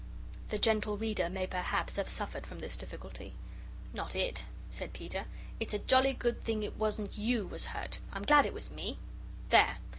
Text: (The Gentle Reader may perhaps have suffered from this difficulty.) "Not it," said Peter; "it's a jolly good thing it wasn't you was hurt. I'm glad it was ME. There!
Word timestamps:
(The 0.49 0.57
Gentle 0.57 0.97
Reader 0.97 1.29
may 1.29 1.45
perhaps 1.45 1.97
have 1.97 2.07
suffered 2.09 2.47
from 2.47 2.57
this 2.57 2.75
difficulty.) 2.75 3.35
"Not 3.93 4.15
it," 4.15 4.45
said 4.71 4.93
Peter; 4.93 5.25
"it's 5.59 5.75
a 5.75 5.77
jolly 5.77 6.13
good 6.13 6.43
thing 6.43 6.63
it 6.63 6.75
wasn't 6.75 7.19
you 7.19 7.45
was 7.45 7.65
hurt. 7.65 7.99
I'm 8.11 8.23
glad 8.23 8.47
it 8.47 8.53
was 8.55 8.71
ME. 8.71 8.97
There! 9.49 9.77